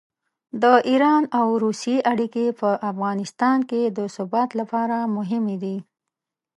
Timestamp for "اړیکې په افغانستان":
2.11-3.57